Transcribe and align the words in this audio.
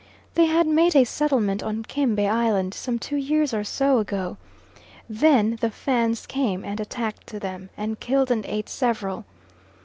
They 0.33 0.47
had 0.47 0.65
made 0.65 0.95
a 0.95 1.03
settlement 1.03 1.61
on 1.61 1.83
Kembe 1.83 2.25
Island 2.27 2.73
some 2.73 2.97
two 2.97 3.17
years 3.17 3.53
or 3.53 3.63
so 3.63 3.99
ago. 3.99 4.37
Then 5.07 5.57
the 5.61 5.69
Fans 5.69 6.25
came 6.25 6.65
and 6.65 6.79
attacked 6.79 7.27
them, 7.27 7.69
and 7.77 7.99
killed 7.99 8.31
and 8.31 8.43
ate 8.47 8.67
several. 8.67 9.25